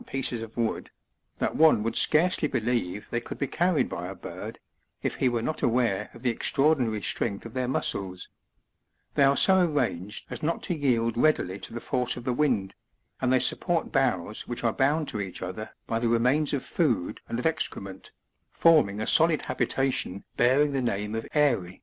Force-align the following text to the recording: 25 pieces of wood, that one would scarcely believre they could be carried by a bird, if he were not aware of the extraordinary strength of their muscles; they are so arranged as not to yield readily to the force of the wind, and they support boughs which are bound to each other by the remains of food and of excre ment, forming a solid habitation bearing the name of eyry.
25 0.03 0.11
pieces 0.11 0.41
of 0.41 0.57
wood, 0.57 0.89
that 1.37 1.55
one 1.55 1.83
would 1.83 1.95
scarcely 1.95 2.47
believre 2.49 3.05
they 3.11 3.21
could 3.21 3.37
be 3.37 3.45
carried 3.45 3.87
by 3.87 4.07
a 4.07 4.15
bird, 4.15 4.57
if 5.03 5.13
he 5.13 5.29
were 5.29 5.43
not 5.43 5.61
aware 5.61 6.09
of 6.15 6.23
the 6.23 6.31
extraordinary 6.31 7.03
strength 7.03 7.45
of 7.45 7.53
their 7.53 7.67
muscles; 7.67 8.27
they 9.13 9.21
are 9.21 9.37
so 9.37 9.63
arranged 9.63 10.25
as 10.31 10.41
not 10.41 10.63
to 10.63 10.75
yield 10.75 11.15
readily 11.17 11.59
to 11.59 11.71
the 11.71 11.79
force 11.79 12.17
of 12.17 12.23
the 12.23 12.33
wind, 12.33 12.73
and 13.21 13.31
they 13.31 13.37
support 13.37 13.91
boughs 13.91 14.47
which 14.47 14.63
are 14.63 14.73
bound 14.73 15.07
to 15.07 15.21
each 15.21 15.43
other 15.43 15.69
by 15.85 15.99
the 15.99 16.09
remains 16.09 16.51
of 16.51 16.65
food 16.65 17.21
and 17.29 17.37
of 17.37 17.45
excre 17.45 17.79
ment, 17.83 18.09
forming 18.49 18.99
a 18.99 19.05
solid 19.05 19.43
habitation 19.43 20.23
bearing 20.35 20.71
the 20.71 20.81
name 20.81 21.13
of 21.13 21.27
eyry. 21.35 21.79